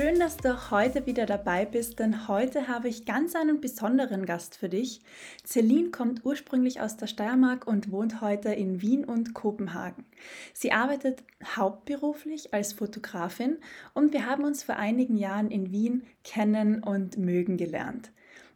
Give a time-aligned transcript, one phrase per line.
[0.00, 4.56] Schön, dass du heute wieder dabei bist, denn heute habe ich ganz einen besonderen Gast
[4.56, 5.02] für dich.
[5.46, 10.06] Celine kommt ursprünglich aus der Steiermark und wohnt heute in Wien und Kopenhagen.
[10.54, 11.22] Sie arbeitet
[11.54, 13.58] hauptberuflich als Fotografin
[13.92, 18.10] und wir haben uns vor einigen Jahren in Wien kennen und mögen gelernt.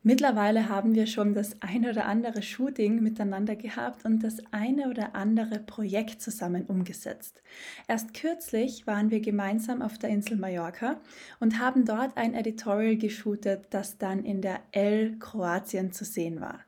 [0.06, 5.14] Mittlerweile haben wir schon das eine oder andere Shooting miteinander gehabt und das eine oder
[5.14, 7.40] andere Projekt zusammen umgesetzt.
[7.88, 11.00] Erst kürzlich waren wir gemeinsam auf der Insel Mallorca
[11.40, 16.60] und haben dort ein Editorial geshootet, das dann in der L Kroatien zu sehen war.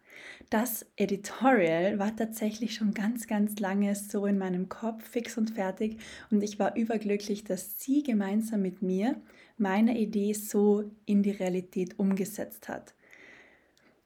[0.48, 5.98] Das Editorial war tatsächlich schon ganz, ganz lange so in meinem Kopf fix und fertig
[6.30, 9.20] und ich war überglücklich, dass sie gemeinsam mit mir
[9.58, 12.94] meine Idee so in die Realität umgesetzt hat.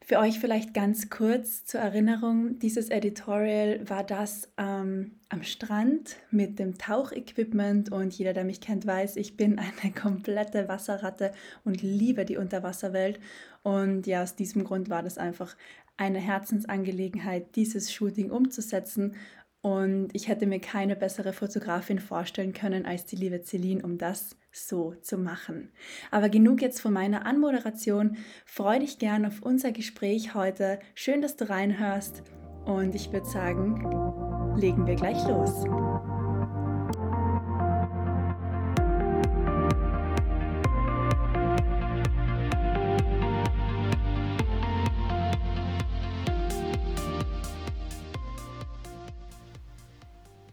[0.03, 6.59] Für euch vielleicht ganz kurz zur Erinnerung, dieses Editorial war das ähm, am Strand mit
[6.59, 7.93] dem Tauchequipment.
[7.93, 11.33] Und jeder, der mich kennt, weiß, ich bin eine komplette Wasserratte
[11.65, 13.21] und liebe die Unterwasserwelt.
[13.63, 15.55] Und ja, aus diesem Grund war das einfach
[15.97, 19.15] eine Herzensangelegenheit, dieses Shooting umzusetzen
[19.63, 24.37] und ich hätte mir keine bessere Fotografin vorstellen können als die liebe Celine, um das
[24.53, 25.71] so zu machen.
[26.11, 28.17] Aber genug jetzt von meiner Anmoderation.
[28.47, 30.81] Freue dich gern auf unser Gespräch heute.
[30.95, 32.23] Schön, dass du reinhörst.
[32.65, 35.65] Und ich würde sagen, legen wir gleich los.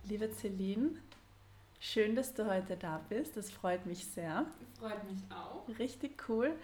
[0.07, 0.91] Liebe Celine.
[1.79, 3.37] Schön, dass du heute da bist.
[3.37, 4.45] Das freut mich sehr.
[4.79, 5.67] Freut mich auch.
[5.77, 6.55] Richtig cool.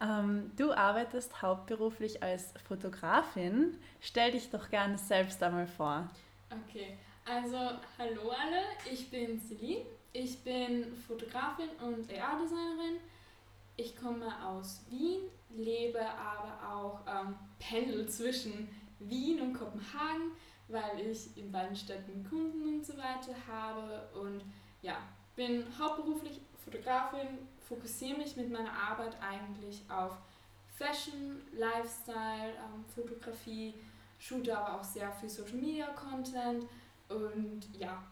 [0.00, 3.78] Ähm, du arbeitest hauptberuflich als Fotografin.
[4.00, 6.08] Stell dich doch gerne selbst einmal vor.
[6.50, 7.56] Okay, also
[7.98, 8.62] hallo alle,
[8.92, 9.86] ich bin Celine.
[10.12, 12.98] Ich bin Fotografin und AR-Designerin.
[13.76, 15.20] Ich komme aus Wien,
[15.50, 18.68] lebe aber auch ähm, pendel zwischen
[18.98, 20.32] Wien und Kopenhagen
[20.68, 24.42] weil ich in beiden Städten Kunden und so weiter habe und
[24.82, 24.98] ja,
[25.34, 27.38] bin hauptberuflich Fotografin,
[27.68, 30.16] fokussiere mich mit meiner Arbeit eigentlich auf
[30.76, 33.74] Fashion, Lifestyle, ähm, Fotografie,
[34.18, 36.64] shoote aber auch sehr viel Social Media Content
[37.08, 38.02] und ja.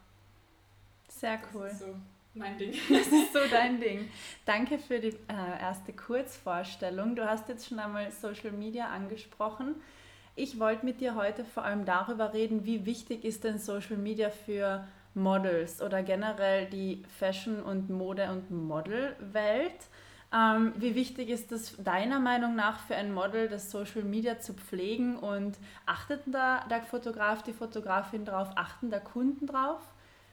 [1.07, 1.63] Sehr cool.
[1.63, 1.95] Das ist so
[2.33, 2.73] mein Ding.
[2.89, 4.09] Das ist so dein Ding.
[4.45, 7.15] Danke für die äh, erste Kurzvorstellung.
[7.15, 9.75] Du hast jetzt schon einmal Social Media angesprochen.
[10.37, 14.29] Ich wollte mit dir heute vor allem darüber reden, wie wichtig ist denn Social Media
[14.29, 19.87] für Models oder generell die Fashion- und Mode- und Modelwelt.
[20.33, 24.53] Ähm, wie wichtig ist es deiner Meinung nach für ein Model, das Social Media zu
[24.53, 29.79] pflegen und achtet da der Fotograf, die Fotografin drauf, achten da Kunden drauf?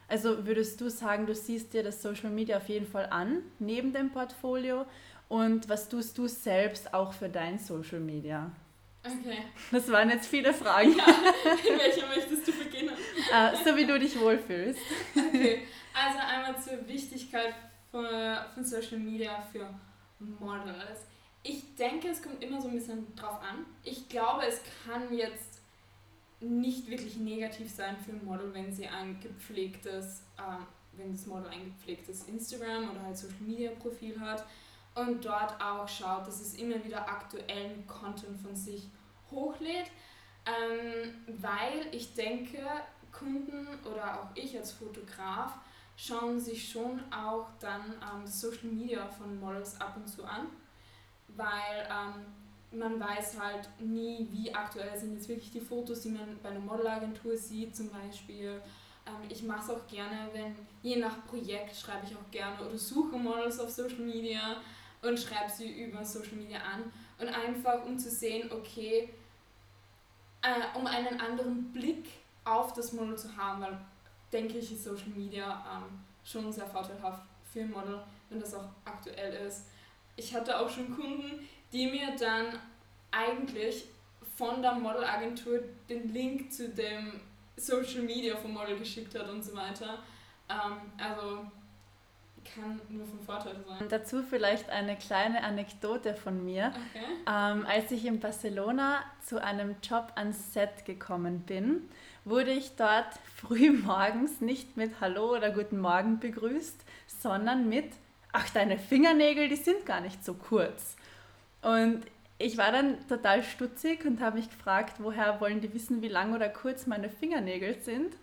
[0.08, 3.92] Also würdest du sagen, du siehst dir das Social Media auf jeden Fall an, neben
[3.92, 4.84] dem Portfolio?
[5.28, 8.50] Und was tust du selbst auch für dein Social Media?
[9.04, 9.38] Okay.
[9.72, 10.96] Das waren jetzt viele Fragen.
[10.96, 12.94] Ja, in welcher möchtest du beginnen?
[12.94, 14.80] Uh, so wie du dich wohlfühlst.
[15.16, 17.54] Okay, also einmal zur Wichtigkeit
[17.90, 18.06] von,
[18.54, 19.68] von Social Media für
[20.20, 21.00] Models.
[21.42, 23.66] Ich denke, es kommt immer so ein bisschen drauf an.
[23.82, 25.60] Ich glaube, es kann jetzt
[26.38, 30.62] nicht wirklich negativ sein für ein Model, wenn sie ein gepflegtes, äh,
[30.96, 34.44] wenn das Model ein gepflegtes Instagram oder halt Social Media Profil hat
[34.94, 38.88] und dort auch schaut, dass es immer wieder aktuellen Content von sich
[39.30, 39.90] hochlädt,
[40.46, 42.58] ähm, weil ich denke,
[43.10, 45.52] Kunden oder auch ich als Fotograf
[45.96, 50.48] schauen sich schon auch dann ähm, Social Media von Models ab und zu an,
[51.28, 52.26] weil ähm,
[52.78, 56.60] man weiß halt nie, wie aktuell sind jetzt wirklich die Fotos, die man bei einer
[56.60, 58.60] Modelagentur sieht zum Beispiel.
[59.06, 62.78] Ähm, ich mache es auch gerne, wenn je nach Projekt schreibe ich auch gerne oder
[62.78, 64.56] suche Models auf Social Media
[65.02, 69.10] und schreibe sie über Social Media an und einfach um zu sehen, okay,
[70.42, 72.06] äh, um einen anderen Blick
[72.44, 73.78] auf das Model zu haben, weil
[74.32, 77.22] denke ich, ist Social Media ähm, schon sehr vorteilhaft
[77.52, 79.66] für ein Model, wenn das auch aktuell ist.
[80.16, 82.58] Ich hatte auch schon Kunden, die mir dann
[83.10, 83.84] eigentlich
[84.36, 87.20] von der Modelagentur den Link zu dem
[87.56, 89.98] Social Media vom Model geschickt hat und so weiter.
[90.48, 91.46] Ähm, also
[92.44, 93.88] kann nur von Vorteil sein.
[93.88, 96.72] Dazu vielleicht eine kleine Anekdote von mir.
[96.90, 97.04] Okay.
[97.26, 101.88] Ähm, als ich in Barcelona zu einem Job ans Set gekommen bin,
[102.24, 107.92] wurde ich dort früh morgens nicht mit Hallo oder Guten Morgen begrüßt, sondern mit
[108.32, 110.96] Ach, deine Fingernägel, die sind gar nicht so kurz.
[111.60, 112.00] Und
[112.38, 116.34] ich war dann total stutzig und habe mich gefragt, woher wollen die wissen, wie lang
[116.34, 118.14] oder kurz meine Fingernägel sind.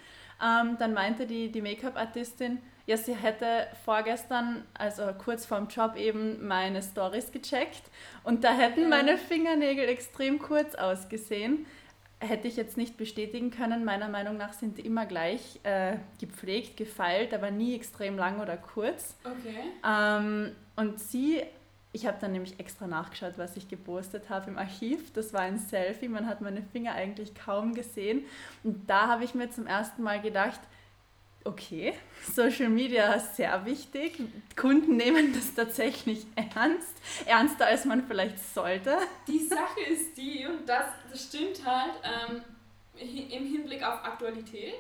[0.44, 6.48] Ähm, dann meinte die, die Make-up-Artistin, ja, sie hätte vorgestern, also kurz vorm Job eben,
[6.48, 7.84] meine Stories gecheckt
[8.24, 11.68] und da hätten meine Fingernägel extrem kurz ausgesehen.
[12.20, 13.86] Hätte ich jetzt nicht bestätigen können.
[13.86, 18.58] Meiner Meinung nach sind die immer gleich äh, gepflegt, gefeilt, aber nie extrem lang oder
[18.58, 19.16] kurz.
[19.24, 19.60] Okay.
[19.88, 21.44] Ähm, und sie
[21.92, 25.12] ich habe dann nämlich extra nachgeschaut, was ich gepostet habe im Archiv.
[25.14, 28.26] Das war ein Selfie, man hat meine Finger eigentlich kaum gesehen.
[28.64, 30.60] Und da habe ich mir zum ersten Mal gedacht,
[31.44, 31.94] okay,
[32.34, 34.20] Social Media ist sehr wichtig.
[34.56, 36.96] Kunden nehmen das tatsächlich ernst,
[37.26, 38.98] ernster als man vielleicht sollte.
[39.28, 42.42] Die Sache ist die, und das, das stimmt halt ähm,
[42.98, 44.76] im Hinblick auf Aktualität.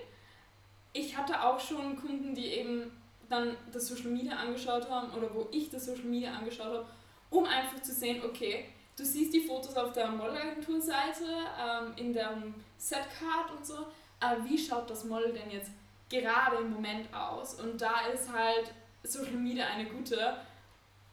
[0.94, 2.92] Ich hatte auch schon Kunden, die eben
[3.30, 6.86] dann das Social Media angeschaut haben oder wo ich das Social Media angeschaut habe
[7.30, 8.66] um einfach zu sehen, okay,
[8.98, 11.26] du siehst die Fotos auf der Modelagenturseite,
[11.60, 12.32] ähm, in der
[12.78, 13.88] Setcard und so,
[14.20, 15.72] aber wie schaut das Model denn jetzt
[16.10, 17.56] gerade im Moment aus?
[17.56, 18.74] Und da ist halt
[19.04, 20.38] Social Media eine gute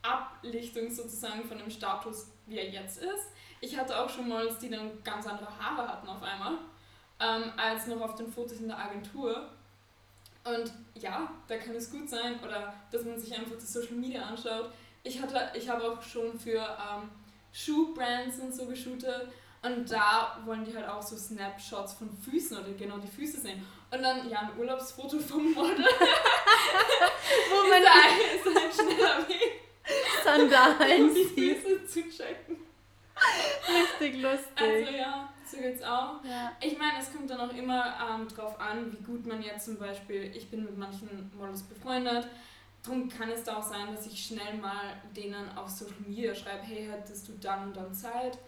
[0.03, 3.29] Ablichtung sozusagen von dem Status, wie er jetzt ist.
[3.61, 6.59] Ich hatte auch schon Models, die dann ganz andere Haare hatten auf einmal,
[7.21, 9.51] ähm, als noch auf den Fotos in der Agentur.
[10.45, 14.23] Und ja, da kann es gut sein, oder dass man sich einfach das Social Media
[14.23, 14.71] anschaut,
[15.03, 17.09] ich hatte, ich habe auch schon für ähm,
[17.53, 19.29] Schuhbrands und so geshootet
[19.63, 23.65] und da wollen die halt auch so Snapshots von Füßen oder genau die Füße sehen.
[23.91, 25.85] Und dann, ja, ein Urlaubsfoto vom Model.
[27.51, 29.63] Wo man ist, ein, ist ein schneller Weg.
[30.25, 32.57] Sandalen um die Füße zu checken.
[33.69, 34.61] Richtig lustig.
[34.61, 36.23] Also ja, so geht's auch.
[36.25, 36.53] Ja.
[36.61, 39.79] Ich meine, es kommt dann auch immer ähm, drauf an, wie gut man jetzt zum
[39.79, 42.29] Beispiel, ich bin mit manchen Models befreundet,
[42.87, 46.63] Darum kann es da auch sein, dass ich schnell mal denen auf Social Media schreibe,
[46.63, 48.39] hey, hättest du dann und dann Zeit?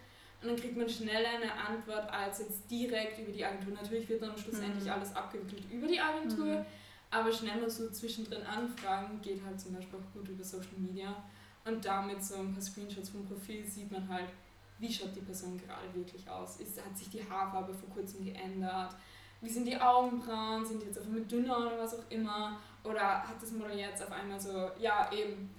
[0.41, 3.75] Und dann kriegt man schnell eine Antwort als jetzt direkt über die Agentur.
[3.75, 4.91] Natürlich wird dann schlussendlich mhm.
[4.91, 6.67] alles abgewickelt über die Agentur, mhm.
[7.11, 11.25] aber schnell mal so zwischendrin anfragen geht halt zum Beispiel auch gut über Social Media.
[11.65, 14.29] Und damit so ein paar Screenshots vom Profil sieht man halt,
[14.79, 16.61] wie schaut die Person gerade wirklich aus.
[16.61, 18.95] Ist, hat sich die Haarfarbe vor kurzem geändert?
[19.41, 20.65] Wie sind die Augenbrauen?
[20.65, 22.59] Sind die jetzt einfach mit dünner oder was auch immer?
[22.85, 25.51] Oder hat das Model jetzt auf einmal so, ja, eben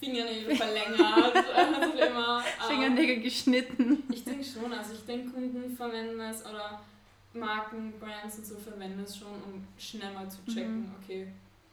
[0.00, 0.98] Fingernägel verlängert,
[1.34, 2.42] was auch immer.
[2.66, 4.02] Fingernägel um, geschnitten.
[4.10, 6.80] Ich denke schon, also ich denke, Kunden verwenden es oder
[7.34, 10.94] Marken, Brands und so verwenden es schon, um schnell mal zu checken, mhm.
[11.02, 11.28] okay,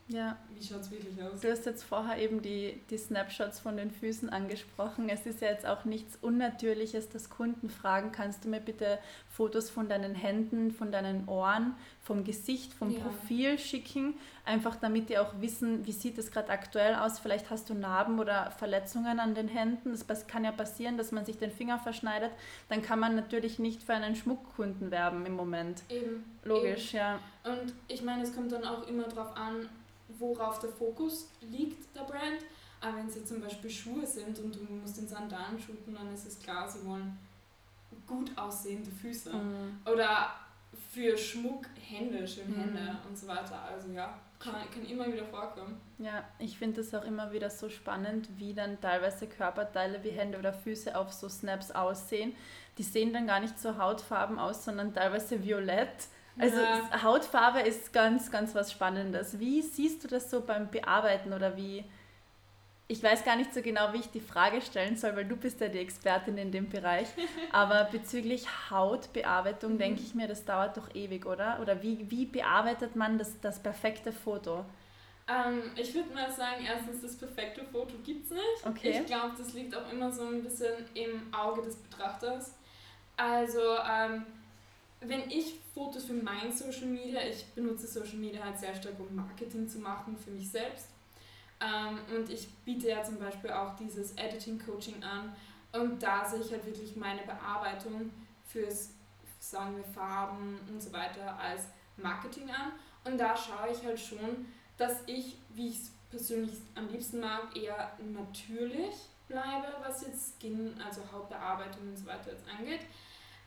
[0.08, 0.36] ja.
[0.54, 1.40] Wie schaut es wirklich aus?
[1.40, 5.08] Du hast jetzt vorher eben die, die Snapshots von den Füßen angesprochen.
[5.08, 9.68] Es ist ja jetzt auch nichts Unnatürliches, dass Kunden fragen, kannst du mir bitte Fotos
[9.68, 13.00] von deinen Händen, von deinen Ohren, vom Gesicht, vom ja.
[13.00, 14.14] Profil schicken,
[14.46, 17.18] einfach damit die auch wissen, wie sieht es gerade aktuell aus.
[17.18, 19.96] Vielleicht hast du Narben oder Verletzungen an den Händen.
[20.08, 22.32] Das kann ja passieren, dass man sich den Finger verschneidet.
[22.70, 25.82] Dann kann man natürlich nicht für einen Schmuckkunden werben im Moment.
[25.90, 26.24] Eben.
[26.44, 26.98] Logisch, eben.
[26.98, 27.18] ja.
[27.44, 29.68] Und ich meine, es kommt dann auch immer darauf an,
[30.18, 32.44] worauf der Fokus liegt, der Brand.
[32.80, 36.12] Aber wenn es jetzt zum Beispiel Schuhe sind und du musst in Sandalen shooten, dann
[36.12, 37.18] ist es klar, sie wollen
[38.06, 39.32] gut aussehende Füße.
[39.32, 39.80] Mhm.
[39.84, 40.32] Oder
[40.92, 42.60] für Schmuck Hände, schöne mhm.
[42.60, 43.60] Hände und so weiter.
[43.62, 45.80] Also ja, kann, kann immer wieder vorkommen.
[45.98, 50.38] Ja, ich finde es auch immer wieder so spannend, wie dann teilweise Körperteile wie Hände
[50.38, 52.34] oder Füße auf so Snaps aussehen.
[52.78, 56.06] Die sehen dann gar nicht so hautfarben aus, sondern teilweise violett
[56.38, 57.02] also ja.
[57.02, 59.38] Hautfarbe ist ganz, ganz was Spannendes.
[59.38, 61.84] Wie siehst du das so beim Bearbeiten oder wie?
[62.90, 65.60] Ich weiß gar nicht so genau, wie ich die Frage stellen soll, weil du bist
[65.60, 67.08] ja die Expertin in dem Bereich.
[67.52, 69.78] Aber bezüglich Hautbearbeitung mhm.
[69.78, 71.58] denke ich mir, das dauert doch ewig, oder?
[71.60, 74.64] Oder wie, wie bearbeitet man das, das perfekte Foto?
[75.28, 78.66] Ähm, ich würde mal sagen, erstens, das perfekte Foto gibt es nicht.
[78.66, 79.00] Okay.
[79.00, 82.54] Ich glaube, das liegt auch immer so ein bisschen im Auge des Betrachters.
[83.18, 84.24] Also, ähm,
[85.00, 89.14] wenn ich Fotos für mein Social Media, ich benutze Social Media halt sehr stark, um
[89.14, 90.88] Marketing zu machen für mich selbst.
[91.60, 95.34] Ähm, und ich biete ja zum Beispiel auch dieses Editing-Coaching an.
[95.72, 98.10] Und da sehe ich halt wirklich meine Bearbeitung
[98.46, 98.90] fürs,
[99.38, 101.64] sagen wir, Farben und so weiter als
[101.96, 102.72] Marketing an.
[103.04, 107.56] Und da schaue ich halt schon, dass ich, wie ich es persönlich am liebsten mag,
[107.56, 108.94] eher natürlich
[109.28, 112.80] bleibe, was jetzt Skin, also Hautbearbeitung und so weiter jetzt angeht.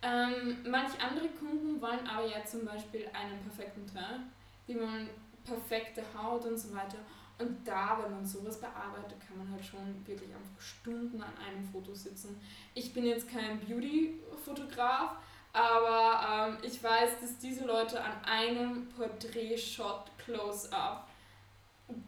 [0.03, 4.23] Ähm, manche andere Kunden wollen aber ja zum Beispiel einen perfekten Teint.
[4.67, 5.09] Die wollen
[5.43, 6.97] perfekte Haut und so weiter.
[7.37, 11.63] Und da, wenn man sowas bearbeitet, kann man halt schon wirklich einfach Stunden an einem
[11.63, 12.39] Foto sitzen.
[12.75, 15.15] Ich bin jetzt kein Beauty-Fotograf,
[15.51, 21.07] aber ähm, ich weiß, dass diese Leute an einem Porträt-Shot Close-Up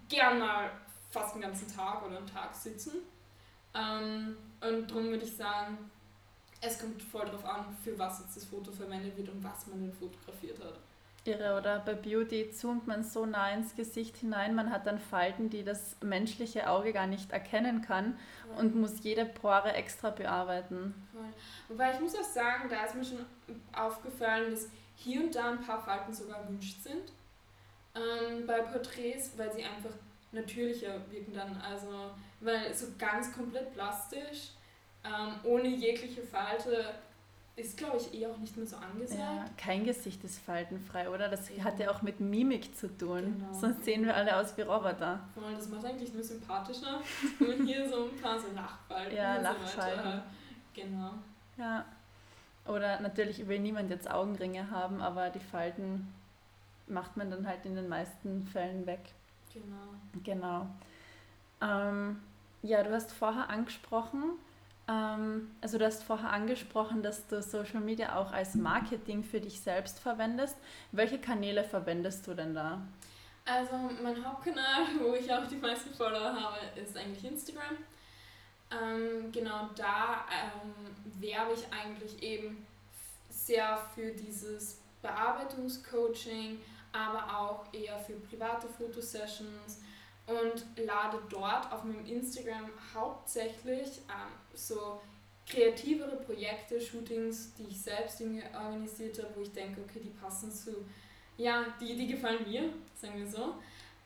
[0.08, 0.70] gern mal
[1.10, 2.94] fast den ganzen Tag oder einen Tag sitzen.
[3.74, 5.90] Ähm, und darum würde ich sagen,
[6.66, 9.82] es kommt voll darauf an, für was jetzt das Foto verwendet wird und was man
[9.82, 10.80] denn fotografiert hat.
[11.26, 11.80] Irre, oder?
[11.80, 15.96] Bei Beauty zoomt man so nah ins Gesicht hinein, man hat dann Falten, die das
[16.02, 18.18] menschliche Auge gar nicht erkennen kann
[18.50, 18.60] ja.
[18.60, 20.94] und muss jede Pore extra bearbeiten.
[21.14, 21.24] Voll.
[21.70, 23.26] Wobei ich muss auch sagen, da ist mir schon
[23.74, 27.12] aufgefallen, dass hier und da ein paar Falten sogar erwünscht sind.
[27.96, 29.96] Ähm, bei Porträts, weil sie einfach
[30.34, 31.56] natürlicher wirken dann.
[31.62, 34.50] Also, weil so ganz komplett plastisch,
[35.04, 36.94] ähm, ohne jegliche Falte,
[37.56, 39.20] ist, glaube ich, eh auch nicht mehr so angesagt.
[39.20, 41.30] Ja, kein Gesicht ist faltenfrei, oder?
[41.30, 41.64] Das ja.
[41.64, 43.36] hat ja auch mit Mimik zu tun.
[43.38, 43.54] Genau.
[43.54, 45.20] Sonst sehen wir alle aus wie Roboter.
[45.56, 47.02] Das macht eigentlich nur sympathischer,
[47.40, 50.14] wenn man hier so ein paar so Lachfalten Ja, Lachfalten.
[50.14, 51.12] So genau.
[51.58, 51.86] Ja.
[52.66, 56.12] Oder natürlich will niemand jetzt Augenringe haben, aber die Falten
[56.88, 59.02] macht man dann halt in den meisten Fällen weg.
[59.54, 60.24] Genau.
[60.24, 60.68] Genau.
[61.62, 62.20] Ähm,
[62.64, 64.40] ja, du hast vorher angesprochen,
[64.86, 70.00] also du hast vorher angesprochen, dass du Social Media auch als Marketing für dich selbst
[70.00, 70.58] verwendest.
[70.92, 72.82] Welche Kanäle verwendest du denn da?
[73.46, 77.78] Also mein Hauptkanal, wo ich auch die meisten Follower habe, ist eigentlich Instagram.
[78.72, 80.74] Ähm, genau da ähm,
[81.22, 82.66] werbe ich eigentlich eben
[83.30, 86.60] sehr für dieses Bearbeitungscoaching,
[86.92, 89.82] aber auch eher für private Fotosessions
[90.28, 95.02] und lade dort auf meinem Instagram hauptsächlich ähm, so
[95.46, 100.52] kreativere Projekte, Shootings, die ich selbst irgendwie organisiert habe, wo ich denke, okay, die passen
[100.52, 100.86] zu,
[101.38, 103.56] ja, die, die gefallen mir, sagen wir so.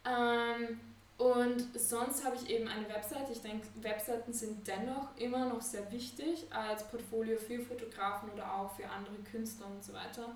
[0.05, 0.79] Ähm,
[1.17, 3.29] und sonst habe ich eben eine Website.
[3.31, 8.75] Ich denke, Webseiten sind dennoch immer noch sehr wichtig als Portfolio für Fotografen oder auch
[8.75, 10.35] für andere Künstler und so weiter.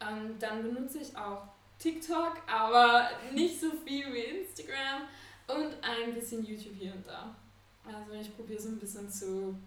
[0.00, 1.42] Ähm, dann benutze ich auch
[1.80, 5.02] TikTok, aber nicht so viel wie Instagram
[5.48, 7.34] und ein bisschen YouTube hier und da.
[7.84, 9.58] Also ich probiere so ein bisschen zu,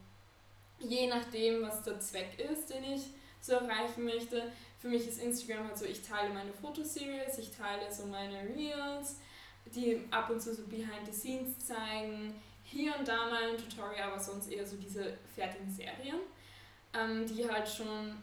[0.79, 3.01] je nachdem, was der Zweck ist, den ich
[3.41, 4.51] so erreichen möchte.
[4.79, 9.17] Für mich ist Instagram halt so, ich teile meine Fotoseries, ich teile so meine Reels,
[9.65, 12.35] die ab und zu so Behind the Scenes zeigen.
[12.63, 16.19] Hier und da mal ein Tutorial, aber sonst eher so diese fertigen Serien,
[16.93, 18.15] ähm, die halt schon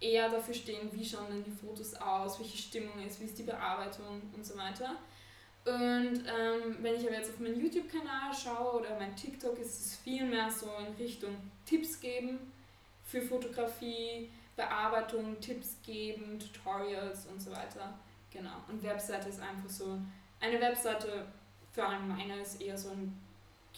[0.00, 3.42] eher dafür stehen, wie schauen denn die Fotos aus, welche Stimmung ist, wie ist die
[3.42, 4.96] Bearbeitung und so weiter.
[5.64, 9.96] Und ähm, wenn ich aber jetzt auf meinen YouTube-Kanal schaue oder mein TikTok, ist es
[9.96, 12.38] viel mehr so in Richtung Tipps geben
[13.04, 17.92] für Fotografie, Bearbeitung, Tipps geben, Tutorials und so weiter.
[18.32, 18.56] Genau.
[18.68, 19.98] Und Webseite ist einfach so,
[20.40, 21.26] eine Webseite,
[21.72, 23.20] für allem meine, ist eher so ein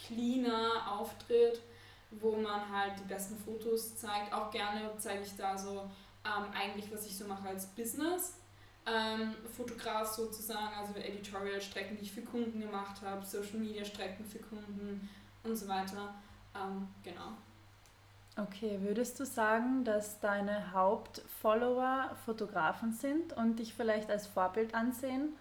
[0.06, 1.60] cleaner Auftritt,
[2.10, 4.32] wo man halt die besten Fotos zeigt.
[4.32, 5.90] Auch gerne zeige ich da so
[6.24, 8.38] ähm, eigentlich, was ich so mache als Business.
[8.84, 15.08] Ähm, Fotograf sozusagen, also Editorial-Strecken, die ich für Kunden gemacht habe, Social-Media-Strecken für Kunden
[15.44, 16.14] und so weiter.
[16.54, 17.32] Ähm, genau.
[18.36, 25.36] Okay, würdest du sagen, dass deine Hauptfollower Fotografen sind und dich vielleicht als Vorbild ansehen?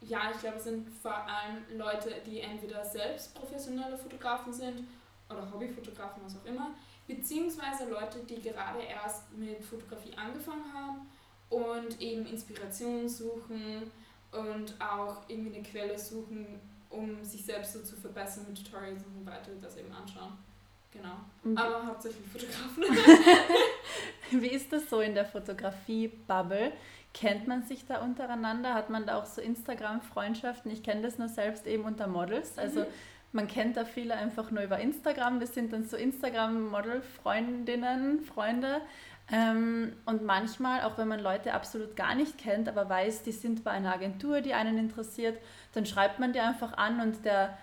[0.00, 4.84] Ja, ich glaube, es sind vor allem Leute, die entweder selbst professionelle Fotografen sind
[5.28, 6.70] oder Hobbyfotografen, was auch immer,
[7.06, 11.08] beziehungsweise Leute, die gerade erst mit Fotografie angefangen haben
[11.50, 13.90] und eben Inspiration suchen
[14.32, 16.60] und auch irgendwie eine Quelle suchen,
[16.90, 20.32] um sich selbst so zu verbessern mit Tutorials und so weiter, das eben anschauen.
[20.92, 21.16] Genau.
[21.42, 21.58] Mhm.
[21.58, 22.84] Aber hauptsächlich Fotografen.
[24.42, 26.72] Wie ist das so in der Fotografie-Bubble?
[27.12, 28.74] Kennt man sich da untereinander?
[28.74, 30.70] Hat man da auch so Instagram-Freundschaften?
[30.70, 32.58] Ich kenne das nur selbst eben unter Models.
[32.58, 32.86] Also mhm
[33.32, 35.40] man kennt da viele einfach nur über Instagram.
[35.40, 38.80] Das sind dann so Instagram-Model-Freundinnen, Freunde.
[39.30, 43.64] Ähm, und manchmal, auch wenn man Leute absolut gar nicht kennt, aber weiß, die sind
[43.64, 45.40] bei einer Agentur, die einen interessiert,
[45.72, 47.58] dann schreibt man die einfach an und der,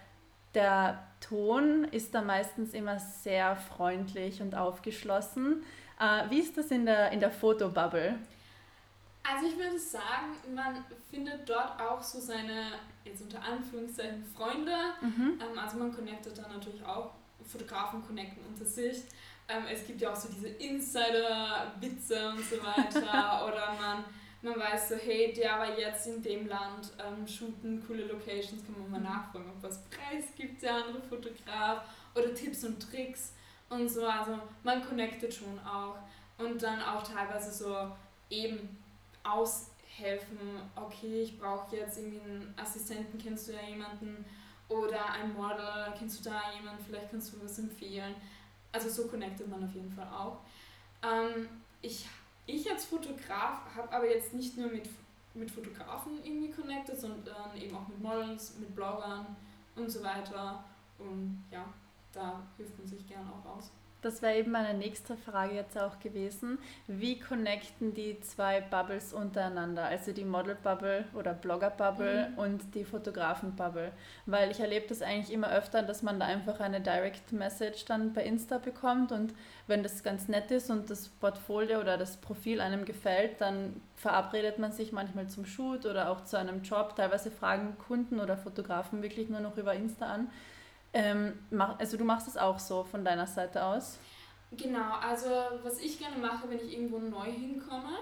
[0.56, 5.64] der Ton ist da meistens immer sehr freundlich und aufgeschlossen.
[6.00, 8.16] Äh, wie ist das in der, in der Fotobubble?
[9.24, 12.74] Also ich würde sagen, man findet dort auch so seine,
[13.06, 14.76] jetzt unter Anführungszeichen, Freunde.
[15.02, 15.40] Mhm.
[15.42, 17.12] Ähm, also man connectet dann natürlich auch,
[17.46, 19.04] Fotografen connecten unter sich.
[19.48, 23.46] Ähm, es gibt ja auch so diese Insider-Witze und so weiter.
[23.48, 24.04] oder man,
[24.42, 28.76] man weiß so, hey, der war jetzt in dem Land, ähm, shooten coole Locations, kann
[28.82, 29.06] man mal mhm.
[29.06, 31.84] nachfragen, ob was Preis gibt, der andere Fotograf.
[32.16, 33.34] Oder Tipps und Tricks
[33.70, 34.06] und so.
[34.06, 35.96] Also man connectet schon auch.
[36.38, 37.92] Und dann auch teilweise so
[38.30, 38.83] eben
[39.24, 40.38] aus helfen.
[40.76, 44.26] Okay, ich brauche jetzt irgendwie einen Assistenten, kennst du ja jemanden?
[44.70, 46.84] Oder ein Model, kennst du da jemanden?
[46.84, 48.16] Vielleicht kannst du was empfehlen.
[48.72, 50.40] Also so connectet man auf jeden Fall auch.
[51.04, 51.48] Ähm,
[51.82, 52.08] ich,
[52.48, 54.90] ich als Fotograf habe aber jetzt nicht nur mit,
[55.34, 59.36] mit Fotografen irgendwie connected, sondern eben auch mit Models, mit Bloggern
[59.76, 60.64] und so weiter.
[60.98, 61.66] Und ja,
[62.12, 63.72] da hilft man sich gern auch aus.
[64.04, 66.60] Das wäre eben meine nächste Frage jetzt auch gewesen.
[66.88, 69.86] Wie connecten die zwei Bubbles untereinander?
[69.86, 72.38] Also die Model-Bubble oder Blogger-Bubble mhm.
[72.38, 73.94] und die Fotografen-Bubble.
[74.26, 78.24] Weil ich erlebe das eigentlich immer öfter, dass man da einfach eine Direct-Message dann bei
[78.26, 79.34] Insta bekommt und
[79.68, 84.60] wenn das ganz nett ist und das Portfolio oder das Profil einem gefällt, dann verabredet
[84.60, 86.98] man sich manchmal zum Shoot oder auch zu einem Job.
[86.98, 90.30] Teilweise fragen Kunden oder Fotografen wirklich nur noch über Insta an.
[90.94, 91.34] Ähm,
[91.80, 93.98] also du machst es auch so von deiner Seite aus?
[94.52, 95.30] Genau, also
[95.64, 97.98] was ich gerne mache, wenn ich irgendwo neu hinkomme,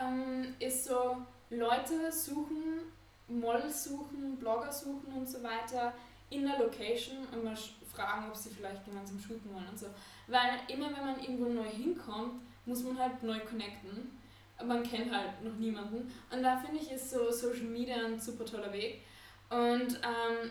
[0.00, 1.16] ähm, ist so
[1.50, 2.92] Leute suchen,
[3.26, 5.92] Models suchen, Blogger suchen und so weiter
[6.30, 7.56] in der Location und mal
[7.92, 9.86] fragen, ob sie vielleicht gemeinsam shooten wollen und so.
[10.28, 14.16] Weil immer wenn man irgendwo neu hinkommt, muss man halt neu connecten.
[14.64, 16.12] Man kennt halt noch niemanden.
[16.30, 19.02] Und da finde ich, ist so Social Media ein super toller Weg.
[19.48, 20.50] Und ähm,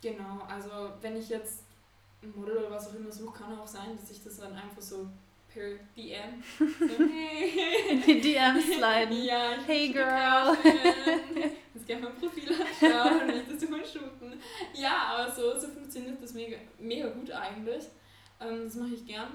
[0.00, 1.64] Genau, also wenn ich jetzt
[2.22, 4.80] ein Model oder was auch immer suche, kann auch sein, dass ich das dann einfach
[4.80, 5.08] so
[5.52, 7.90] per DM so, hey.
[7.90, 9.24] in die DMs sliden.
[9.24, 10.56] Ja, hey girl.
[11.74, 14.40] Jetzt gerne mein Profil anschauen, möchtest du mal shooten.
[14.74, 17.84] Ja, aber so, so funktioniert das mega, mega gut eigentlich.
[18.40, 19.28] Ähm, das mache ich gern.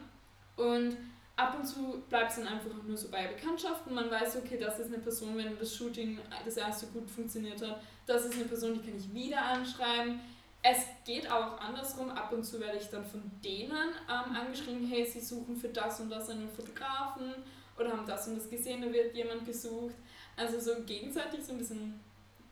[0.55, 0.97] Und
[1.35, 3.93] ab und zu bleibt es dann einfach nur so bei Bekanntschaften.
[3.93, 7.81] Man weiß, okay, das ist eine Person, wenn das Shooting das erste gut funktioniert hat,
[8.05, 10.19] das ist eine Person, die kann ich wieder anschreiben
[10.63, 12.09] es geht auch andersrum.
[12.09, 15.99] Ab und zu werde ich dann von denen ähm, angeschrieben, hey, sie suchen für das
[15.99, 17.33] und das einen Fotografen
[17.77, 19.95] oder haben das und das gesehen, da wird jemand gesucht.
[20.37, 21.99] Also so gegenseitig so ein bisschen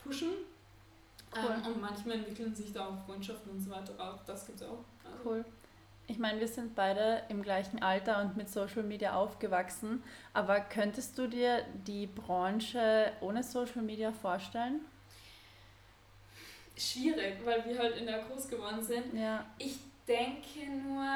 [0.04, 0.30] pushen.
[1.34, 1.56] Cool.
[1.56, 4.22] Ähm, und manchmal entwickeln sich da auch Freundschaften und so weiter auch.
[4.26, 4.84] Das gibt es auch.
[5.06, 5.46] Also cool.
[6.08, 10.04] Ich meine, wir sind beide im gleichen Alter und mit Social Media aufgewachsen,
[10.34, 14.82] aber könntest du dir die Branche ohne Social Media vorstellen?
[16.82, 19.14] Schwierig, weil wir halt in der groß geworden sind.
[19.14, 19.46] Ja.
[19.58, 21.08] Ich denke nur,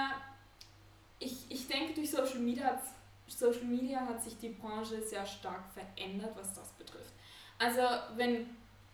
[1.20, 2.80] ich, ich denke durch Social Media,
[3.28, 7.14] Social Media hat sich die Branche sehr stark verändert, was das betrifft.
[7.58, 7.82] Also
[8.16, 8.50] wenn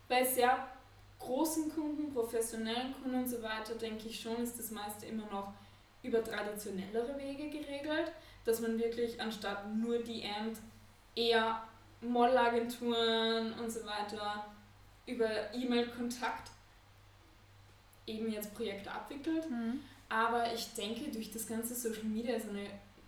[0.07, 0.67] bei sehr
[1.19, 5.53] großen Kunden, professionellen Kunden und so weiter, denke ich schon, ist das meiste immer noch
[6.03, 8.11] über traditionellere Wege geregelt,
[8.43, 10.57] dass man wirklich anstatt nur DMt
[11.15, 11.61] eher
[12.01, 14.45] Modelagenturen und so weiter
[15.05, 16.49] über E-Mail-Kontakt
[18.11, 19.49] eben jetzt Projekte abwickelt.
[19.49, 19.79] Mhm.
[20.09, 22.67] Aber ich denke, durch das ganze Social Media ist eine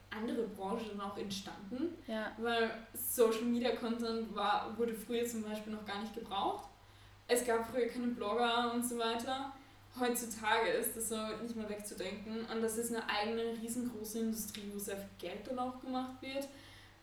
[0.09, 1.97] andere Branche dann auch entstanden.
[2.07, 2.31] Ja.
[2.37, 6.69] Weil Social Media Content war, wurde früher zum Beispiel noch gar nicht gebraucht.
[7.27, 9.51] Es gab früher keine Blogger und so weiter.
[9.99, 12.45] Heutzutage ist das so nicht mehr wegzudenken.
[12.45, 16.47] Und das ist eine eigene riesengroße Industrie, wo sehr viel Geld dann auch gemacht wird.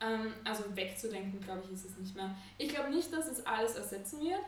[0.00, 2.34] Ähm, also wegzudenken, glaube ich, ist es nicht mehr.
[2.58, 4.40] Ich glaube nicht, dass es alles ersetzen wird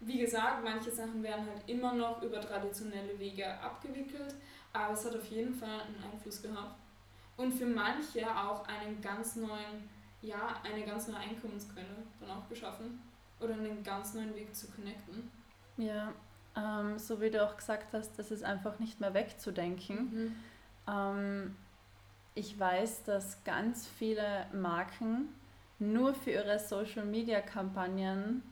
[0.00, 4.34] wie gesagt, manche Sachen werden halt immer noch über traditionelle Wege abgewickelt,
[4.72, 6.76] aber es hat auf jeden Fall einen Einfluss gehabt.
[7.36, 9.88] Und für manche auch einen ganz neuen,
[10.22, 11.86] ja, eine ganz neue Einkommensquelle
[12.20, 13.00] dann auch geschaffen.
[13.40, 15.30] Oder einen ganz neuen Weg zu connecten.
[15.78, 16.12] Ja,
[16.54, 19.96] ähm, so wie du auch gesagt hast, das ist einfach nicht mehr wegzudenken.
[19.96, 20.36] Mhm.
[20.86, 21.56] Ähm,
[22.34, 25.28] ich weiß, dass ganz viele Marken
[25.78, 28.42] nur für ihre Social-Media-Kampagnen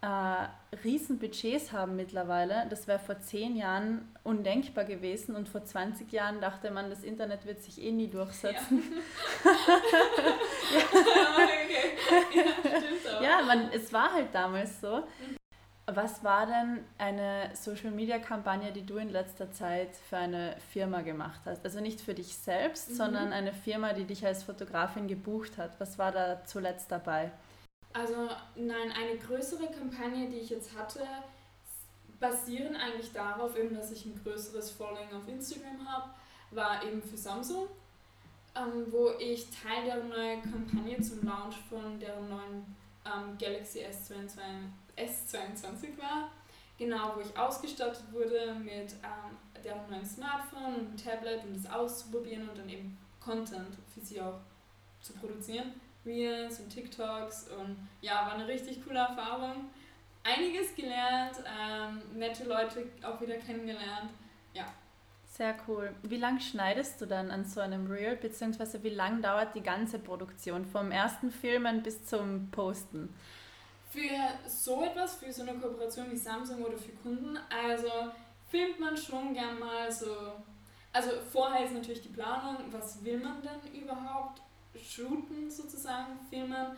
[0.00, 2.66] äh, Riesenbudgets haben mittlerweile.
[2.70, 7.46] Das wäre vor zehn Jahren undenkbar gewesen und vor 20 Jahren dachte man, das Internet
[7.46, 8.82] wird sich eh nie durchsetzen.
[13.20, 15.02] Ja, ja, man, es war halt damals so.
[15.86, 21.64] Was war denn eine Social-Media-Kampagne, die du in letzter Zeit für eine Firma gemacht hast?
[21.64, 22.94] Also nicht für dich selbst, mhm.
[22.94, 25.80] sondern eine Firma, die dich als Fotografin gebucht hat.
[25.80, 27.32] Was war da zuletzt dabei?
[27.92, 31.00] Also nein, eine größere Kampagne, die ich jetzt hatte,
[32.20, 36.10] basieren eigentlich darauf, eben, dass ich ein größeres Following auf Instagram habe,
[36.50, 37.68] war eben für Samsung,
[38.54, 44.40] ähm, wo ich Teil der neuen Kampagne zum Launch von der neuen ähm, Galaxy S22,
[44.96, 46.30] S22 war.
[46.76, 52.48] Genau, wo ich ausgestattet wurde mit ähm, deren neuen Smartphone und Tablet, um das auszuprobieren
[52.48, 54.40] und dann eben Content für sie auch
[55.00, 55.72] zu produzieren.
[56.04, 59.70] Reels und TikToks und ja, war eine richtig coole Erfahrung.
[60.24, 64.10] Einiges gelernt, ähm, nette Leute auch wieder kennengelernt.
[64.52, 64.66] Ja.
[65.24, 65.94] Sehr cool.
[66.02, 69.98] Wie lange schneidest du dann an so einem Reel, beziehungsweise wie lange dauert die ganze
[69.98, 73.14] Produktion vom ersten Filmen bis zum Posten?
[73.90, 77.88] Für so etwas, für so eine Kooperation wie Samsung oder für Kunden, also
[78.50, 80.14] filmt man schon gern mal so.
[80.92, 84.42] Also vorher ist natürlich die Planung, was will man denn überhaupt
[84.76, 86.76] shooten sozusagen, filmen.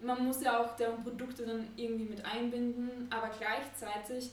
[0.00, 4.30] Man muss ja auch deren Produkte dann irgendwie mit einbinden, aber gleichzeitig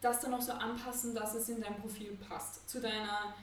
[0.00, 3.34] das dann auch so anpassen, dass es in dein Profil passt, zu deiner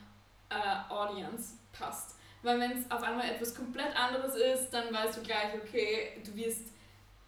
[0.49, 2.15] äh, Audience passt.
[2.43, 6.35] Weil wenn es auf einmal etwas komplett anderes ist, dann weißt du gleich, okay, du
[6.35, 6.69] wirst,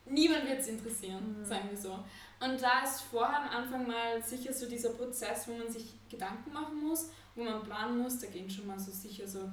[0.06, 1.46] niemand wird es interessieren, mhm.
[1.46, 2.00] sagen wir so.
[2.40, 6.52] Und da ist vorher am Anfang mal sicher so dieser Prozess, wo man sich Gedanken
[6.52, 9.52] machen muss, wo man planen muss, da gehen schon mal so sicher so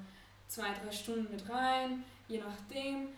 [0.48, 3.08] zwei, drei Stunden mit rein, je nachdem.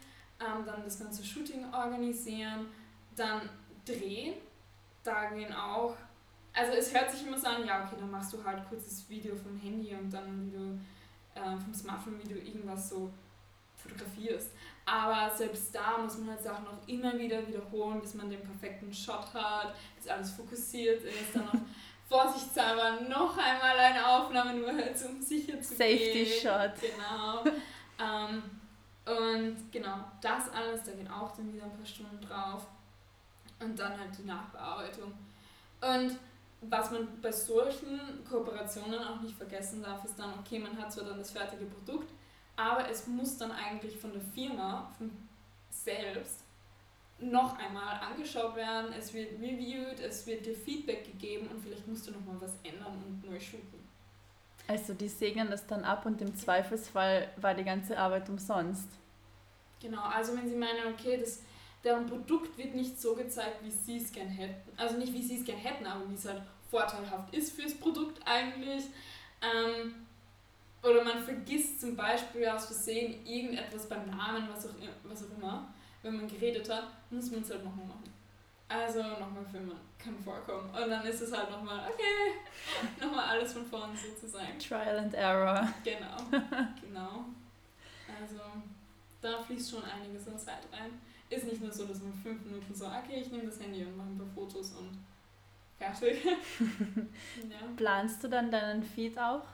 [0.40, 2.66] Ähm, dann das ganze Shooting organisieren,
[3.14, 3.48] dann
[3.84, 4.34] drehen,
[5.04, 5.94] da gehen auch
[6.54, 9.34] also es hört sich immer so an, ja, okay, dann machst du halt kurzes Video
[9.34, 10.78] vom Handy und dann du
[11.38, 13.10] äh, vom Smartphone, wie du irgendwas so
[13.76, 14.50] fotografierst.
[14.84, 18.92] Aber selbst da muss man halt Sachen auch immer wieder wiederholen, bis man den perfekten
[18.92, 21.54] Shot hat, bis alles fokussiert ist, dann noch
[22.08, 26.40] vorsichtshalber noch einmal eine Aufnahme, nur halt, um sicher zu Safety gehen.
[26.42, 26.72] Shot.
[26.80, 27.44] Genau.
[27.98, 28.42] ähm,
[29.04, 32.66] und genau, das alles, da gehen auch dann wieder ein paar Stunden drauf.
[33.58, 35.12] Und dann halt die Nachbearbeitung.
[35.80, 36.18] Und
[36.62, 41.04] was man bei solchen Kooperationen auch nicht vergessen darf, ist dann, okay, man hat zwar
[41.04, 42.12] dann das fertige Produkt,
[42.56, 45.10] aber es muss dann eigentlich von der Firma von
[45.70, 46.44] selbst
[47.18, 52.06] noch einmal angeschaut werden, es wird reviewed, es wird dir Feedback gegeben und vielleicht musst
[52.06, 53.81] du nochmal was ändern und neu shooten.
[54.72, 58.88] Also die segnen das dann ab und im Zweifelsfall war die ganze Arbeit umsonst.
[59.82, 61.40] Genau, also wenn sie meinen, okay, das
[61.84, 64.72] deren Produkt wird nicht so gezeigt, wie sie es gern hätten.
[64.78, 68.18] Also nicht wie sie es gern hätten, aber wie es halt vorteilhaft ist fürs Produkt
[68.24, 68.84] eigentlich.
[69.42, 70.06] Ähm,
[70.82, 75.68] oder man vergisst zum Beispiel aus Versehen irgendetwas beim Namen, was auch, was auch immer.
[76.02, 78.11] Wenn man geredet hat, muss man es halt nochmal machen.
[78.72, 80.70] Also nochmal filmen, kann vorkommen.
[80.70, 82.38] Und dann ist es halt nochmal, okay,
[83.04, 84.58] nochmal alles von vorne sozusagen.
[84.58, 85.68] Trial and Error.
[85.84, 86.16] Genau,
[86.80, 87.24] genau.
[88.20, 88.40] Also
[89.20, 90.92] da fließt schon einiges an Zeit rein
[91.32, 93.96] ist nicht nur so, dass man fünf Minuten so, okay, ich nehme das Handy und
[93.96, 94.98] mache ein paar Fotos und
[95.78, 96.24] fertig.
[96.24, 97.58] ja.
[97.76, 99.44] Planst du dann deinen Feed auch?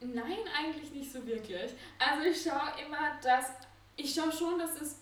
[0.00, 1.72] Nein, eigentlich nicht so wirklich.
[1.98, 3.52] Also ich schaue immer, dass
[3.96, 4.98] ich schaue schon, dass es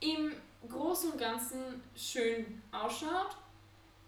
[0.00, 0.32] im
[0.68, 3.36] Großen und Ganzen schön ausschaut,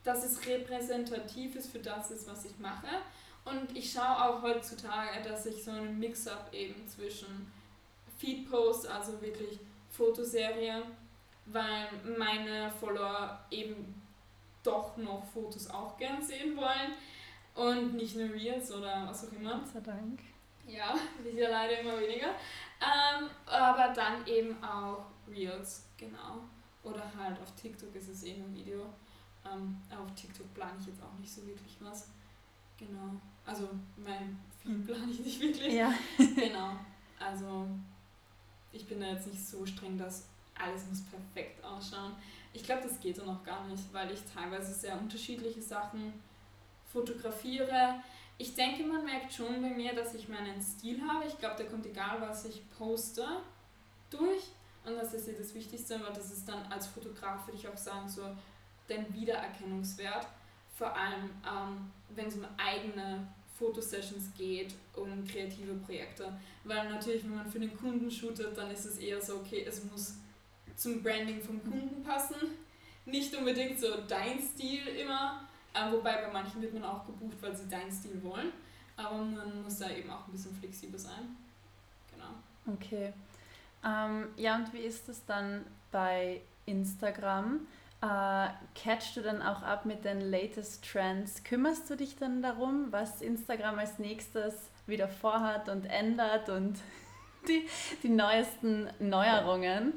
[0.04, 2.86] dass es repräsentativ ist für das ist, was ich mache.
[3.44, 7.50] Und ich schaue auch heutzutage, dass ich so einen Mix-up eben zwischen
[8.18, 9.58] Feed-Posts, also wirklich
[9.90, 10.82] Fotoserie,
[11.46, 14.02] weil meine Follower eben
[14.62, 16.92] doch noch Fotos auch gern sehen wollen
[17.54, 19.58] und nicht nur Reels oder was auch immer.
[19.58, 20.20] Gott sei Dank.
[20.66, 22.28] Ja, wird ja leider immer weniger.
[22.80, 26.40] Ähm, aber dann eben auch Reels, genau.
[26.82, 28.86] Oder halt auf TikTok ist es eh nur Video.
[29.44, 32.08] Ähm, auf TikTok plane ich jetzt auch nicht so wirklich was.
[32.78, 33.20] Genau.
[33.44, 34.86] Also mein Feed hm.
[34.86, 35.74] plane ich nicht wirklich.
[35.74, 35.92] Ja.
[36.18, 36.76] genau.
[37.18, 37.66] Also
[38.72, 42.14] ich bin da jetzt nicht so streng, dass alles muss perfekt ausschauen.
[42.52, 46.12] Ich glaube, das geht dann auch gar nicht, weil ich teilweise sehr unterschiedliche Sachen
[46.92, 48.02] fotografiere.
[48.38, 51.26] Ich denke, man merkt schon bei mir, dass ich meinen Stil habe.
[51.26, 53.26] Ich glaube, der kommt egal, was ich poste,
[54.10, 54.44] durch.
[54.88, 57.76] Und das ist ja das Wichtigste, weil das ist dann als Fotograf, würde ich auch
[57.76, 58.22] sagen, so
[58.86, 60.26] dein Wiedererkennungswert.
[60.76, 63.26] Vor allem, ähm, wenn es um eigene
[63.58, 66.32] Fotosessions geht, um kreative Projekte.
[66.64, 69.84] Weil natürlich, wenn man für den Kunden shootet, dann ist es eher so, okay, es
[69.84, 70.14] muss
[70.76, 72.36] zum Branding vom Kunden passen.
[73.04, 75.42] Nicht unbedingt so dein Stil immer,
[75.74, 78.52] äh, wobei bei manchen wird man auch gebucht, weil sie deinen Stil wollen.
[78.96, 81.36] Aber man muss da eben auch ein bisschen flexibel sein.
[82.12, 82.74] Genau.
[82.74, 83.12] Okay.
[83.88, 87.66] Ähm, ja, und wie ist es dann bei Instagram?
[88.00, 91.42] Äh, catchst du dann auch ab mit den latest Trends?
[91.42, 94.54] Kümmerst du dich dann darum, was Instagram als nächstes
[94.86, 96.78] wieder vorhat und ändert und
[97.48, 97.66] die,
[98.02, 99.94] die neuesten Neuerungen?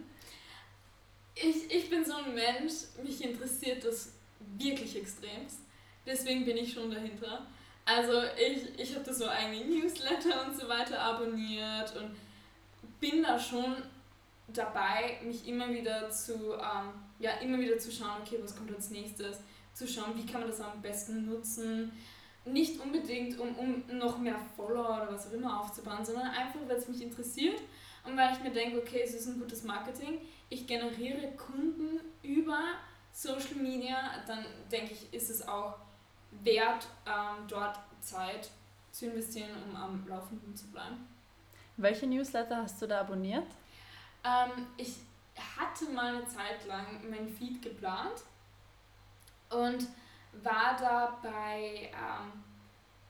[1.36, 2.74] Ich, ich bin so ein Mensch,
[3.04, 4.14] mich interessiert das
[4.58, 5.60] wirklich extremst.
[6.06, 7.46] Deswegen bin ich schon dahinter.
[7.86, 12.16] Also ich, ich habe da so eigene Newsletter und so weiter abonniert und
[13.02, 13.76] bin da schon
[14.48, 18.90] dabei, mich immer wieder zu, ähm, ja, immer wieder zu schauen, okay, was kommt als
[18.90, 19.40] nächstes,
[19.74, 21.92] zu schauen, wie kann man das am besten nutzen.
[22.46, 26.78] Nicht unbedingt, um, um noch mehr Follower oder was auch immer aufzubauen, sondern einfach, weil
[26.78, 27.60] es mich interessiert
[28.06, 30.20] und weil ich mir denke, okay, es ist ein gutes Marketing.
[30.50, 32.60] Ich generiere Kunden über
[33.14, 33.96] Social Media,
[34.28, 35.76] dann denke ich, ist es auch
[36.44, 38.50] wert, ähm, dort Zeit
[38.92, 41.08] zu investieren, um am Laufenden zu bleiben.
[41.78, 43.48] Welche Newsletter hast du da abonniert?
[44.24, 44.98] Ähm, ich
[45.58, 48.24] hatte mal eine Zeit lang mein Feed geplant
[49.50, 49.88] und
[50.44, 52.44] war da bei, ähm,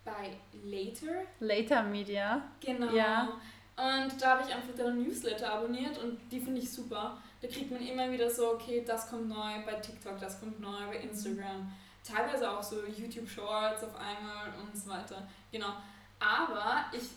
[0.04, 1.24] bei Later.
[1.39, 2.41] Later Media.
[2.60, 2.91] Genau.
[2.93, 3.30] Ja.
[3.76, 7.17] Und da habe ich einfach deren Newsletter abonniert und die finde ich super.
[7.41, 10.88] Da kriegt man immer wieder so, okay, das kommt neu bei TikTok, das kommt neu
[10.88, 11.71] bei Instagram.
[12.04, 15.28] Teilweise auch so YouTube Shorts auf einmal und so weiter.
[15.52, 15.74] Genau.
[16.19, 17.10] Aber ich,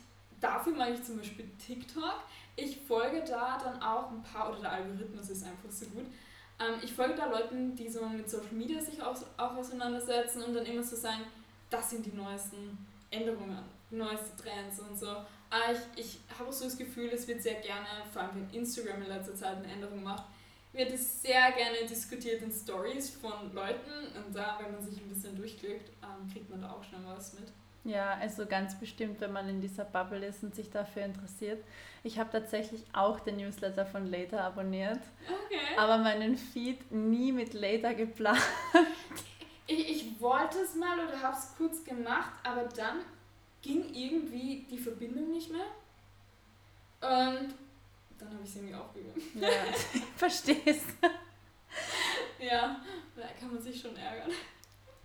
[0.45, 2.23] dafür mache ich zum Beispiel TikTok.
[2.55, 6.05] Ich folge da dann auch ein paar, oder der Algorithmus ist einfach so gut.
[6.61, 10.55] Ähm, ich folge da Leuten, die so mit Social Media sich auch, auch auseinandersetzen und
[10.55, 11.23] dann immer so sagen,
[11.71, 12.79] das sind die neuesten
[13.11, 13.59] Änderungen,
[13.91, 15.09] die neuesten Trends und so.
[15.09, 18.61] Aber ich, ich habe auch so das Gefühl, es wird sehr gerne, vor allem wenn
[18.61, 20.25] Instagram in letzter Zeit eine Änderung macht,
[20.73, 25.09] wird es sehr gerne diskutiert in Stories von Leuten und da, wenn man sich ein
[25.09, 27.49] bisschen durchklickt, ähm, kriegt man da auch schon was mit.
[27.85, 31.63] Ja, also ganz bestimmt, wenn man in dieser Bubble ist und sich dafür interessiert.
[32.03, 35.77] Ich habe tatsächlich auch den Newsletter von Later abonniert, okay.
[35.77, 38.41] aber meinen Feed nie mit Later geplant.
[39.67, 43.01] Ich, ich wollte es mal oder habe es kurz gemacht, aber dann
[43.63, 45.65] ging irgendwie die Verbindung nicht mehr.
[47.01, 47.55] Und
[48.19, 49.23] dann habe ich es irgendwie aufgegeben.
[49.35, 49.49] Ja,
[50.17, 50.87] verstehst.
[52.39, 52.77] ja,
[53.17, 54.31] da kann man sich schon ärgern.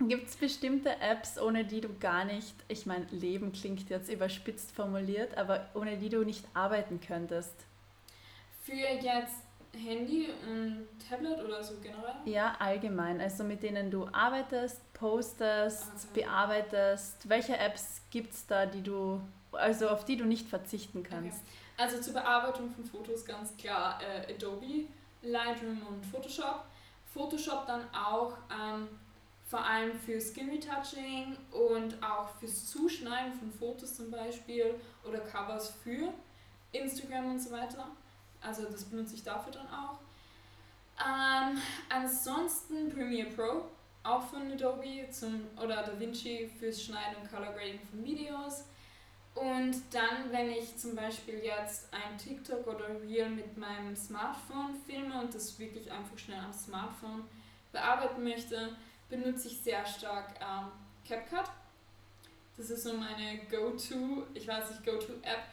[0.08, 4.72] Gibt es bestimmte Apps, ohne die du gar nicht, ich meine, Leben klingt jetzt überspitzt
[4.72, 7.54] formuliert, aber ohne die du nicht arbeiten könntest?
[8.64, 12.16] Für jetzt Handy und Tablet oder so generell?
[12.26, 13.20] Ja, allgemein.
[13.20, 16.22] Also mit denen du arbeitest, postest, okay.
[16.22, 17.28] bearbeitest.
[17.28, 21.42] Welche Apps gibt es da, die du, also auf die du nicht verzichten kannst?
[21.42, 21.84] Okay.
[21.84, 24.86] Also zur Bearbeitung von Fotos ganz klar äh, Adobe,
[25.24, 26.64] Lightroom und Photoshop.
[27.14, 28.88] Photoshop dann auch ähm,
[29.50, 35.74] vor allem für Skin Retouching und auch fürs Zuschneiden von Fotos zum Beispiel oder Covers
[35.84, 36.14] für
[36.72, 37.88] Instagram und so weiter.
[38.42, 39.98] Also das benutze ich dafür dann auch.
[41.00, 41.58] Ähm,
[41.90, 43.64] ansonsten Premiere Pro,
[44.04, 48.66] auch von Adobe zum, oder DaVinci fürs Schneiden und Color Grading von Videos.
[49.34, 55.20] Und dann, wenn ich zum Beispiel jetzt ein TikTok oder Reel mit meinem Smartphone filme
[55.22, 57.24] und das wirklich einfach schnell am Smartphone
[57.72, 58.76] bearbeiten möchte,
[59.10, 60.72] benutze ich sehr stark ähm,
[61.08, 61.52] CapCut.
[62.58, 65.44] Das ist so meine Go-To, ich weiß nicht, Go-To-App.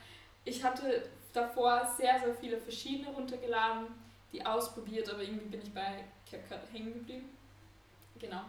[0.44, 3.86] Ich hatte davor sehr, sehr viele verschiedene runtergeladen,
[4.32, 7.30] die ausprobiert, aber irgendwie bin ich bei CapCut hängen geblieben.
[8.18, 8.40] Genau.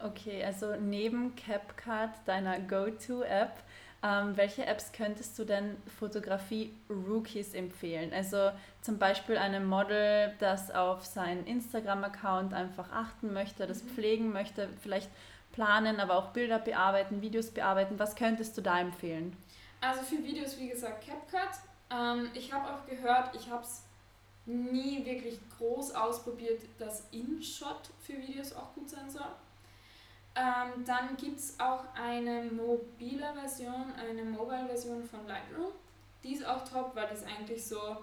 [0.00, 3.62] Okay, also neben CapCut, deiner Go-To-App,
[4.02, 8.12] ähm, welche Apps könntest du denn Fotografie-Rookies empfehlen?
[8.12, 13.88] Also zum Beispiel einem Model, das auf seinen Instagram-Account einfach achten möchte, das mhm.
[13.88, 15.10] pflegen möchte, vielleicht
[15.52, 17.98] planen, aber auch Bilder bearbeiten, Videos bearbeiten.
[17.98, 19.36] Was könntest du da empfehlen?
[19.80, 21.58] Also für Videos, wie gesagt, CapCut.
[21.90, 23.82] Ähm, ich habe auch gehört, ich habe es
[24.46, 29.26] nie wirklich groß ausprobiert, dass InShot für Videos auch gut sein soll.
[30.34, 35.72] Ähm, dann gibt es auch eine mobile Version, eine Mobile-Version von Lightroom.
[36.22, 37.96] Die ist auch top, weil ist eigentlich so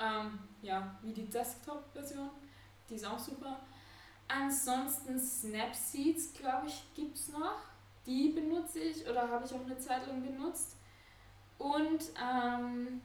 [0.00, 2.30] ähm, ja, wie die Desktop-Version.
[2.88, 3.60] Die ist auch super.
[4.28, 7.58] Ansonsten Snapseeds, glaube ich, gibt es noch.
[8.06, 10.76] Die benutze ich oder habe ich auch eine Zeit lang benutzt.
[11.58, 13.00] Und ähm,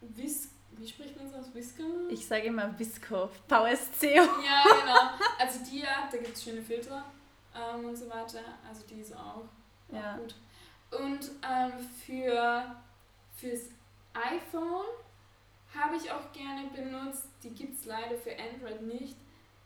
[0.00, 0.50] Whisk
[0.84, 1.54] wie spricht man es aus?
[1.54, 1.84] Whisker?
[2.10, 3.30] Ich sage immer Visco.
[3.48, 4.06] VSCO.
[4.06, 5.26] Ja, genau.
[5.38, 7.02] Also die ja, da gibt es schöne Filter
[7.54, 8.40] ähm, und so weiter.
[8.68, 9.44] Also die ist auch,
[9.90, 10.18] ja.
[10.18, 10.34] gut.
[10.90, 11.72] Und ähm,
[12.04, 12.76] für
[13.34, 13.70] fürs
[14.12, 14.84] iPhone
[15.74, 19.16] habe ich auch gerne benutzt, die gibt es leider für Android nicht,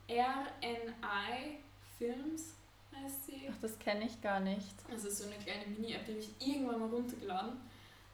[0.08, 1.58] RNI
[1.98, 2.54] Films
[2.94, 3.48] heißt sie.
[3.50, 4.74] Ach, das kenne ich gar nicht.
[4.88, 7.60] Das ist so eine kleine Mini-App, die habe ich irgendwann mal runtergeladen.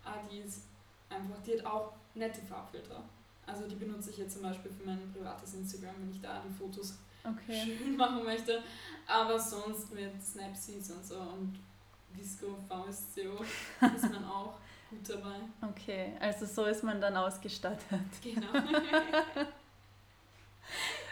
[0.04, 0.62] Aber die ist
[1.14, 3.02] einfach, die hat auch nette Farbfilter.
[3.46, 6.52] Also die benutze ich jetzt zum Beispiel für mein privates Instagram, wenn ich da die
[6.52, 7.76] Fotos okay.
[7.78, 8.62] schön machen möchte.
[9.06, 11.58] Aber sonst mit Snapseeds und so und
[12.12, 13.42] Visco, VSCO
[13.96, 14.54] ist man auch
[14.90, 15.36] gut dabei.
[15.62, 17.84] Okay, also so ist man dann ausgestattet.
[18.22, 18.46] Genau.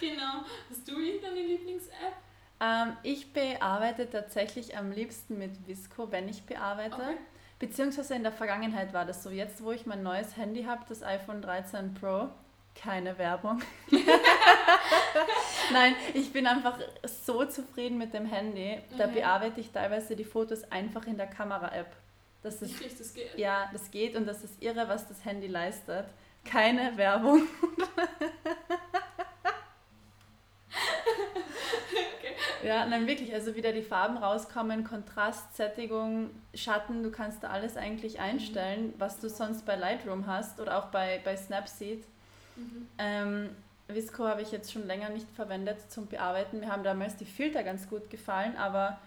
[0.01, 0.45] genau.
[0.71, 2.15] Hast du irgendeine Lieblings-App?
[2.61, 6.95] Ähm, ich bearbeite tatsächlich am liebsten mit Visco, wenn ich bearbeite.
[6.95, 7.17] Okay.
[7.63, 9.31] Beziehungsweise in der Vergangenheit war das so.
[9.31, 12.29] Jetzt, wo ich mein neues Handy habe, das iPhone 13 Pro,
[12.75, 13.63] keine Werbung.
[15.73, 18.81] Nein, ich bin einfach so zufrieden mit dem Handy.
[18.99, 19.15] Da mhm.
[19.15, 21.95] bearbeite ich teilweise die Fotos einfach in der Kamera-App.
[22.43, 23.39] Das ist, Wirklich, das geht?
[23.39, 26.07] Ja, das geht und das ist irre, was das Handy leistet.
[26.45, 27.43] Keine Werbung.
[31.93, 32.35] okay.
[32.63, 33.33] Ja, nein, wirklich.
[33.35, 38.95] Also wieder die Farben rauskommen, Kontrast, Sättigung, Schatten, du kannst da alles eigentlich einstellen, mhm.
[38.99, 42.05] was du sonst bei Lightroom hast oder auch bei, bei Snapseed.
[42.57, 42.89] Mhm.
[42.99, 43.51] Ähm,
[43.89, 46.61] Visco habe ich jetzt schon länger nicht verwendet zum Bearbeiten.
[46.61, 48.99] Mir haben damals die Filter ganz gut gefallen, aber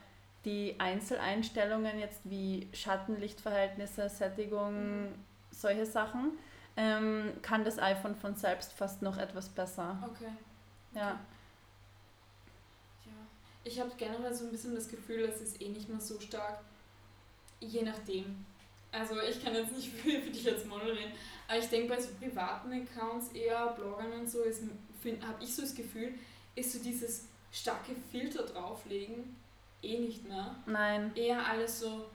[0.43, 5.07] die Einzeleinstellungen jetzt wie Schattenlichtverhältnisse, Sättigung, mhm.
[5.51, 6.31] solche Sachen,
[6.77, 9.97] ähm, kann das iPhone von selbst fast noch etwas besser.
[10.03, 10.31] Okay.
[10.93, 11.19] Ja.
[13.65, 16.60] Ich habe generell so ein bisschen das Gefühl, es ist eh nicht mehr so stark,
[17.60, 18.45] je nachdem.
[18.91, 21.12] Also ich kann jetzt nicht für, für dich als Model reden,
[21.47, 25.75] aber ich denke bei so privaten Accounts, eher Bloggern und so, habe ich so das
[25.75, 26.13] Gefühl,
[26.56, 29.36] ist so dieses starke Filter drauflegen
[29.86, 30.56] eh nicht mehr.
[30.65, 31.12] Nein.
[31.15, 32.06] Eher alles so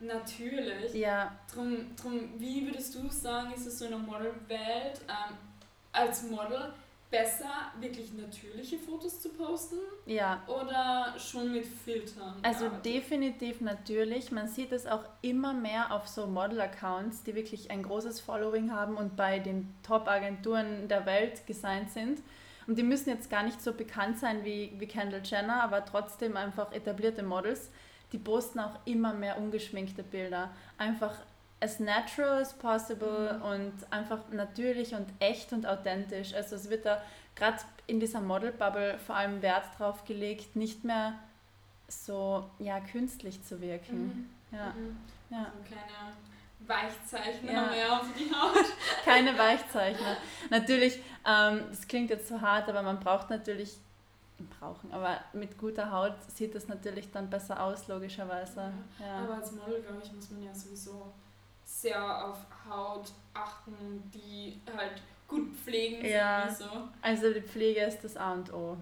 [0.00, 0.94] natürlich.
[0.94, 1.36] Ja.
[1.52, 5.36] Drum, drum, wie würdest du sagen, ist es so in der Modelwelt ähm,
[5.92, 6.72] als Model
[7.10, 9.78] besser, wirklich natürliche Fotos zu posten?
[10.06, 10.42] Ja.
[10.46, 12.36] Oder schon mit Filtern?
[12.42, 12.86] Also gearbeitet?
[12.86, 14.30] definitiv natürlich.
[14.30, 18.96] Man sieht es auch immer mehr auf so Model-Accounts, die wirklich ein großes Following haben
[18.96, 22.22] und bei den Top-Agenturen der Welt gesigned sind.
[22.66, 26.36] Und die müssen jetzt gar nicht so bekannt sein wie, wie Kendall Jenner, aber trotzdem
[26.36, 27.70] einfach etablierte Models.
[28.12, 30.50] Die posten auch immer mehr ungeschminkte Bilder.
[30.78, 31.14] Einfach
[31.60, 33.42] as natural as possible mhm.
[33.42, 36.34] und einfach natürlich und echt und authentisch.
[36.34, 37.02] Also es wird da
[37.34, 41.14] gerade in dieser Model-Bubble vor allem Wert drauf gelegt, nicht mehr
[41.88, 44.28] so ja, künstlich zu wirken.
[44.50, 44.56] Mhm.
[44.56, 44.66] Ja.
[44.70, 44.96] Mhm.
[45.30, 45.38] ja.
[45.38, 46.12] Also keine
[46.66, 47.66] Weichzeichner ja.
[47.66, 48.64] mehr auf die Haut.
[49.04, 50.16] keine Weichzeichner.
[50.50, 53.76] Natürlich, ähm, das klingt jetzt so hart, aber man braucht natürlich
[54.58, 54.92] brauchen.
[54.92, 58.72] Aber mit guter Haut sieht das natürlich dann besser aus, logischerweise.
[58.98, 59.24] Ja.
[59.24, 61.12] Aber als Model, glaube ich, muss man ja sowieso
[61.80, 62.38] sehr auf
[62.68, 66.04] Haut achten, die halt gut pflegen.
[66.04, 66.64] Ja, so.
[67.02, 68.76] also die Pflege ist das A und O.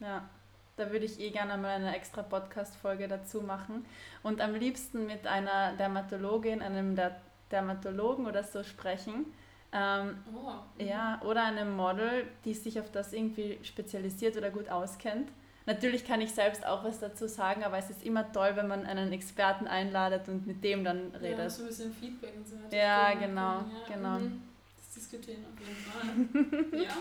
[0.00, 0.28] Ja,
[0.76, 3.84] da würde ich eh gerne mal eine extra Podcast-Folge dazu machen
[4.22, 9.26] und am liebsten mit einer Dermatologin, einem der Dermatologen oder so sprechen.
[9.72, 10.82] Ähm, oh.
[10.82, 15.28] Ja, oder einem Model, die sich auf das irgendwie spezialisiert oder gut auskennt
[15.66, 18.86] Natürlich kann ich selbst auch was dazu sagen, aber es ist immer toll, wenn man
[18.86, 21.38] einen Experten einladet und mit dem dann redet.
[21.38, 22.76] Ja, so ein bisschen Feedback und so weiter.
[22.76, 24.18] Ja, genau, ja, genau.
[24.18, 24.42] Mhm.
[24.76, 26.80] Das diskutieren auf jeden Fall.
[26.84, 26.92] ja.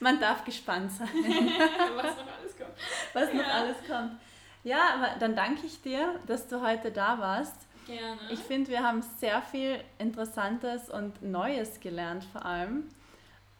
[0.00, 1.08] Man darf gespannt sein.
[1.14, 2.74] was noch alles kommt.
[3.12, 4.20] Was noch alles kommt.
[4.64, 7.56] Ja, aber dann danke ich dir, dass du heute da warst.
[7.86, 8.20] Gerne.
[8.30, 12.88] Ich finde, wir haben sehr viel Interessantes und Neues gelernt vor allem.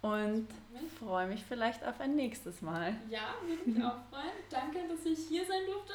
[0.02, 0.88] Und mhm.
[0.98, 2.94] freue mich vielleicht auf ein nächstes Mal.
[3.10, 4.32] Ja, würde mich auch freuen.
[4.48, 5.92] Danke, dass ich hier sein durfte.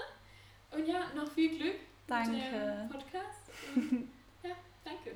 [0.71, 2.31] Und ja, noch viel Glück danke.
[2.31, 3.51] mit dem Podcast.
[3.75, 4.09] Und
[4.43, 5.15] ja, danke.